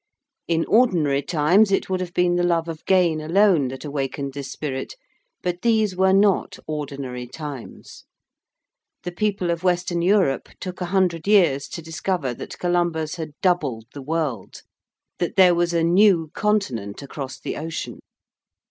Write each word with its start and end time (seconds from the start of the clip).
In 0.47 0.65
ordinary 0.65 1.21
times 1.21 1.71
it 1.71 1.87
would 1.87 1.99
have 1.99 2.15
been 2.15 2.35
the 2.35 2.41
love 2.43 2.67
of 2.67 2.83
gain 2.85 3.21
alone 3.21 3.67
that 3.67 3.85
awakened 3.85 4.33
this 4.33 4.51
spirit. 4.51 4.95
But 5.43 5.61
these 5.61 5.95
were 5.95 6.11
not 6.11 6.57
ordinary 6.65 7.27
times. 7.27 8.05
The 9.03 9.11
people 9.11 9.51
of 9.51 9.61
Western 9.63 10.01
Europe 10.01 10.49
took 10.59 10.81
a 10.81 10.85
hundred 10.89 11.27
years 11.27 11.67
to 11.67 11.83
discover 11.83 12.33
that 12.33 12.57
Columbus 12.57 13.17
had 13.17 13.39
doubled 13.43 13.85
the 13.93 14.01
world: 14.01 14.63
that 15.19 15.35
there 15.35 15.53
was 15.53 15.71
a 15.71 15.83
new 15.83 16.31
continent 16.33 17.03
across 17.03 17.39
the 17.39 17.55
ocean. 17.55 17.99